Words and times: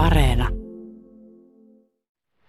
Areena. 0.00 0.48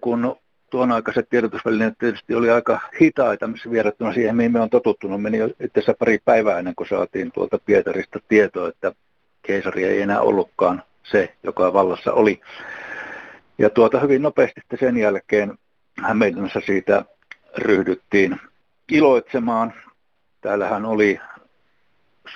Kun 0.00 0.36
tuon 0.70 0.92
aikaiset 0.92 1.28
tiedotusvälineet 1.28 1.94
tietysti 1.98 2.34
oli 2.34 2.50
aika 2.50 2.80
hitaita 3.00 3.50
verrattuna 3.70 4.12
siihen, 4.12 4.36
mihin 4.36 4.52
me 4.52 4.60
on 4.60 4.70
totuttunut. 4.70 5.22
Meni 5.22 5.38
itse 5.60 5.94
pari 5.98 6.18
päivää 6.24 6.58
ennen 6.58 6.74
kuin 6.74 6.88
saatiin 6.88 7.32
tuolta 7.32 7.58
Pietarista 7.66 8.18
tietoa, 8.28 8.68
että 8.68 8.92
keisari 9.42 9.84
ei 9.84 10.02
enää 10.02 10.20
ollutkaan 10.20 10.82
se, 11.02 11.34
joka 11.42 11.72
vallassa 11.72 12.12
oli. 12.12 12.40
Ja 13.58 13.70
tuota 13.70 14.00
hyvin 14.00 14.22
nopeasti 14.22 14.60
sen 14.80 14.96
jälkeen 14.96 15.58
Hämeenlinnassa 16.02 16.60
siitä 16.66 17.04
ryhdyttiin 17.56 18.40
iloitsemaan. 18.92 19.72
Täällähän 20.40 20.84
oli 20.84 21.20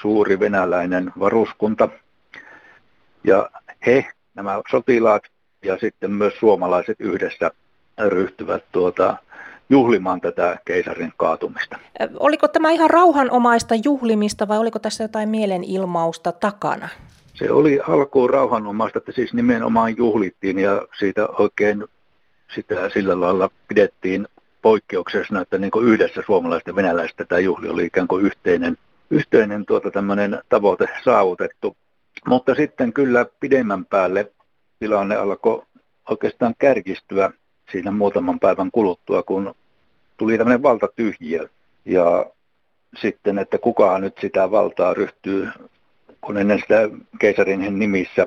suuri 0.01 0.41
venäläinen 0.41 1.13
varuskunta 1.19 1.89
ja 3.25 3.51
he, 3.87 4.13
nämä 4.35 4.63
sotilaat 4.71 5.23
ja 5.65 5.79
sitten 5.79 6.11
myös 6.11 6.35
suomalaiset 6.41 6.97
yhdessä 7.01 7.51
ryhtyvät 8.09 8.65
tuota, 8.73 9.17
juhlimaan 9.71 10.21
tätä 10.21 10.59
keisarin 10.65 11.13
kaatumista. 11.17 11.79
Oliko 12.21 12.49
tämä 12.49 12.71
ihan 12.71 12.91
rauhanomaista 12.91 13.75
juhlimista 13.85 14.49
vai 14.49 14.59
oliko 14.59 14.79
tässä 14.79 15.05
jotain 15.05 15.29
mielenilmausta 15.29 16.33
takana? 16.33 16.89
Se 17.35 17.51
oli 17.51 17.81
alkuun 17.89 18.31
rauhanomaista, 18.31 18.99
että 18.99 19.13
siis 19.13 19.35
nimenomaan 19.35 19.97
juhlittiin 19.97 20.59
ja 20.59 20.87
siitä 20.99 21.27
oikein 21.27 21.85
sitä 22.55 22.89
sillä 22.89 23.21
lailla 23.21 23.51
pidettiin 23.69 24.29
poikkeuksellisena, 24.63 25.41
että 25.41 25.59
niin 25.59 25.71
kuin 25.71 25.87
yhdessä 25.87 26.23
suomalaisten 26.27 26.77
venäläistä 26.77 27.25
tämä 27.25 27.39
juhli 27.39 27.69
oli 27.69 27.85
ikään 27.85 28.09
kuin 28.09 28.27
yhteinen, 28.27 28.79
yhteinen 29.11 29.67
tuota 29.67 29.91
tavoite 30.49 30.89
saavutettu. 31.05 31.77
Mutta 32.27 32.55
sitten 32.55 32.93
kyllä 32.93 33.27
pidemmän 33.41 33.85
päälle 33.85 34.33
tilanne 34.79 35.17
alkoi 35.17 35.63
oikeastaan 36.11 36.55
kärkistyä 36.59 37.31
siinä 37.73 37.91
muutaman 37.91 38.41
päivän 38.41 38.71
kuluttua, 38.71 39.23
kun 39.23 39.55
tuli 40.17 40.39
tämmöinen 40.39 40.63
valtatyhjiö. 40.63 41.49
Ja 41.85 42.27
sitten, 42.97 43.39
että 43.39 43.59
kukaan 43.59 44.01
nyt 44.01 44.19
sitä 44.21 44.51
valtaa 44.51 44.95
ryhtyy, 44.95 45.49
kun 46.21 46.39
ennen 46.39 46.59
sitä 46.59 46.89
keisarin 47.19 47.79
nimissä, 47.79 48.27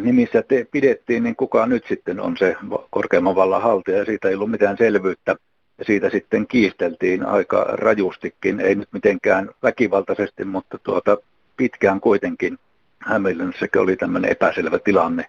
nimissä 0.00 0.42
te 0.42 0.66
pidettiin, 0.72 1.22
niin 1.22 1.36
kukaan 1.36 1.68
nyt 1.68 1.84
sitten 1.88 2.20
on 2.20 2.36
se 2.36 2.56
korkeamman 2.90 3.36
vallan 3.36 3.62
haltija, 3.62 3.98
ja 3.98 4.04
siitä 4.04 4.28
ei 4.28 4.34
ollut 4.34 4.50
mitään 4.50 4.76
selvyyttä. 4.76 5.36
Ja 5.78 5.84
siitä 5.84 6.10
sitten 6.10 6.46
kiisteltiin 6.46 7.26
aika 7.26 7.64
rajustikin, 7.68 8.60
ei 8.60 8.74
nyt 8.74 8.88
mitenkään 8.92 9.50
väkivaltaisesti, 9.62 10.44
mutta 10.44 10.78
tuota, 10.78 11.16
pitkään 11.56 12.00
kuitenkin 12.00 12.58
Hämeenlinnassakin 13.00 13.80
oli 13.80 13.96
tämmöinen 13.96 14.30
epäselvä 14.30 14.78
tilanne. 14.78 15.24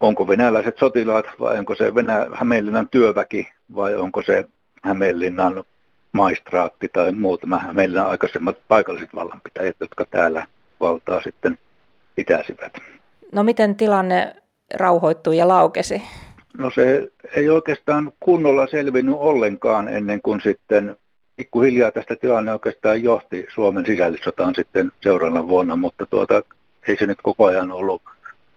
Onko 0.00 0.28
venäläiset 0.28 0.78
sotilaat 0.78 1.26
vai 1.40 1.58
onko 1.58 1.74
se 1.74 1.94
Venä- 1.94 2.26
Hämeenlinnan 2.34 2.88
työväki 2.88 3.48
vai 3.74 3.94
onko 3.94 4.22
se 4.22 4.44
Hämeenlinnan 4.82 5.64
maistraatti 6.12 6.88
tai 6.88 7.12
muut 7.12 7.42
nämä 7.42 7.58
Hämeenlinnan 7.58 8.10
aikaisemmat 8.10 8.56
paikalliset 8.68 9.14
vallanpitäjät, 9.14 9.76
jotka 9.80 10.04
täällä 10.10 10.46
valtaa 10.80 11.20
sitten 11.22 11.58
pitäisivät. 12.14 12.72
No 13.32 13.42
miten 13.42 13.76
tilanne 13.76 14.36
rauhoittui 14.74 15.36
ja 15.36 15.48
laukesi? 15.48 16.02
No 16.58 16.70
se 16.70 17.08
ei 17.36 17.48
oikeastaan 17.48 18.12
kunnolla 18.20 18.66
selvinnyt 18.66 19.14
ollenkaan 19.18 19.88
ennen 19.88 20.22
kuin 20.22 20.40
sitten 20.40 20.96
pikkuhiljaa 21.36 21.90
tästä 21.90 22.16
tilanne 22.16 22.52
oikeastaan 22.52 23.02
johti 23.02 23.46
Suomen 23.54 23.86
sisällissotaan 23.86 24.54
sitten 24.54 24.92
seuraavana 25.00 25.48
vuonna, 25.48 25.76
mutta 25.76 26.06
tuota, 26.06 26.42
ei 26.88 26.96
se 26.96 27.06
nyt 27.06 27.18
koko 27.22 27.46
ajan 27.46 27.72
ollut, 27.72 28.02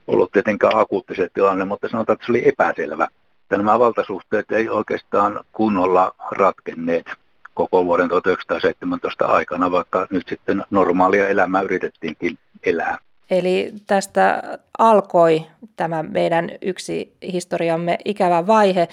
ollut 0.08 0.32
tietenkään 0.32 0.76
akuutti 0.76 1.16
se 1.16 1.30
tilanne, 1.34 1.66
mutta 1.66 1.90
sanotaan, 1.90 2.14
että 2.14 2.26
se 2.26 2.32
oli 2.32 2.48
epäselvä. 2.48 3.08
Että 3.42 3.58
nämä 3.58 3.80
valtasuhteet 3.80 4.52
ei 4.52 4.70
oikeastaan 4.70 5.44
kunnolla 5.52 6.16
ratkenneet 6.32 7.06
koko 7.54 7.86
vuoden 7.86 8.10
1917 8.10 9.26
aikana, 9.26 9.72
vaikka 9.72 10.08
nyt 10.10 10.28
sitten 10.28 10.64
normaalia 10.70 11.28
elämää 11.28 11.62
yritettiinkin 11.62 12.38
elää. 12.66 12.98
Eli 13.30 13.74
tästä 13.88 14.44
alkoi 14.78 15.46
tämä 15.76 16.04
meidän 16.04 16.50
yksi 16.62 17.14
historiamme 17.34 17.98
ikävä 18.06 18.48
vaihe, 18.48 18.88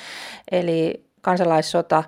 eli 0.52 1.04
kansalaissota. 1.20 2.04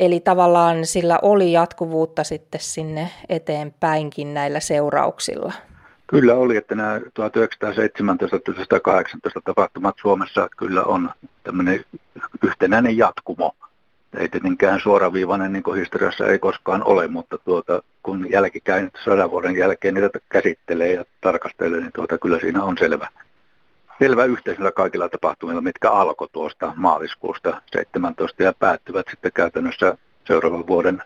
Eli 0.00 0.20
tavallaan 0.20 0.86
sillä 0.86 1.18
oli 1.22 1.52
jatkuvuutta 1.52 2.24
sitten 2.24 2.60
sinne 2.60 3.10
eteenpäinkin 3.28 4.34
näillä 4.34 4.60
seurauksilla. 4.60 5.52
Kyllä 6.12 6.34
oli, 6.34 6.56
että 6.56 6.74
nämä 6.74 6.98
1917-1918 6.98 7.02
tapahtumat 9.44 9.94
Suomessa 10.00 10.48
kyllä 10.56 10.82
on 10.82 11.10
tämmöinen 11.44 11.84
yhtenäinen 12.42 12.96
jatkumo. 12.98 13.54
Ei 14.16 14.28
tietenkään 14.28 14.80
suoraviivainen 14.80 15.52
niin 15.52 15.62
kuin 15.62 15.78
historiassa 15.78 16.26
ei 16.26 16.38
koskaan 16.38 16.84
ole, 16.84 17.08
mutta 17.08 17.38
tuota, 17.38 17.82
kun 18.02 18.26
jälkikäin 18.30 18.90
sadan 19.04 19.30
vuoden 19.30 19.56
jälkeen 19.56 19.94
niitä 19.94 20.18
käsittelee 20.28 20.92
ja 20.92 21.04
tarkastelee, 21.20 21.80
niin 21.80 21.92
tuota, 21.94 22.18
kyllä 22.18 22.38
siinä 22.40 22.62
on 22.62 22.78
selvä, 22.78 23.08
selvä 23.98 24.24
yhteisöllä 24.24 24.72
kaikilla 24.72 25.08
tapahtumilla, 25.08 25.60
mitkä 25.60 25.90
alkoi 25.90 26.28
tuosta 26.32 26.72
maaliskuusta 26.76 27.62
17 27.72 28.42
ja 28.42 28.52
päättyvät 28.58 29.06
sitten 29.10 29.32
käytännössä 29.34 29.96
seuraavan 30.26 30.66
vuoden 30.66 31.02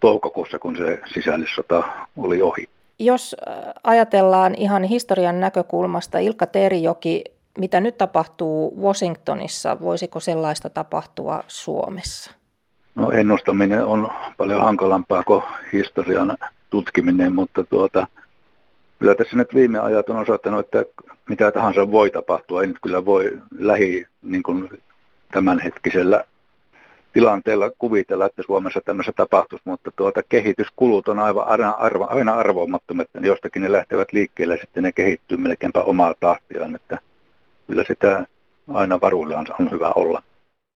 toukokuussa, 0.00 0.58
kun 0.58 0.76
se 0.76 1.00
sisällissota 1.14 1.82
oli 2.16 2.42
ohi. 2.42 2.73
Jos 2.98 3.36
äh, 3.48 3.72
ajatellaan 3.84 4.54
ihan 4.54 4.82
historian 4.82 5.40
näkökulmasta, 5.40 6.18
Ilkka 6.18 6.46
Terijoki, 6.46 7.24
mitä 7.58 7.80
nyt 7.80 7.98
tapahtuu 7.98 8.82
Washingtonissa, 8.82 9.80
voisiko 9.80 10.20
sellaista 10.20 10.70
tapahtua 10.70 11.44
Suomessa? 11.48 12.30
No 12.94 13.10
ennustaminen 13.10 13.84
on 13.84 14.08
paljon 14.36 14.62
hankalampaa 14.62 15.22
kuin 15.22 15.42
historian 15.72 16.36
tutkiminen, 16.70 17.34
mutta 17.34 17.64
tuota, 17.64 18.06
kyllä 18.98 19.14
tässä 19.14 19.36
nyt 19.36 19.54
viime 19.54 19.78
ajat 19.78 20.08
on 20.10 20.16
osoittanut, 20.16 20.60
että 20.60 20.84
mitä 21.28 21.52
tahansa 21.52 21.90
voi 21.90 22.10
tapahtua. 22.10 22.60
Ei 22.60 22.66
nyt 22.66 22.78
kyllä 22.82 23.04
voi 23.04 23.38
lähi 23.58 24.06
niin 24.22 24.42
kuin 24.42 24.82
tämänhetkisellä 25.32 26.24
tilanteella 27.14 27.70
kuvitella, 27.78 28.26
että 28.26 28.42
Suomessa 28.42 28.80
tämmöistä 28.84 29.12
tapahtuisi, 29.16 29.62
mutta 29.64 29.90
tuota 29.96 30.22
kehityskulut 30.28 31.08
on 31.08 31.18
aivan 31.18 31.48
aina, 31.48 31.70
arvo, 31.70 32.06
aina 32.10 32.34
arvoimattomat, 32.34 33.06
että 33.14 33.26
jostakin 33.26 33.62
ne 33.62 33.72
lähtevät 33.72 34.12
liikkeelle 34.12 34.54
ja 34.54 34.60
sitten 34.60 34.82
ne 34.82 34.92
kehittyy 34.92 35.38
melkeinpä 35.38 35.82
omaa 35.82 36.14
tahtiaan, 36.20 36.74
että 36.74 36.98
kyllä 37.66 37.84
sitä 37.88 38.26
aina 38.74 39.00
varuillaan 39.00 39.46
on 39.60 39.70
hyvä 39.70 39.92
olla. 39.94 40.22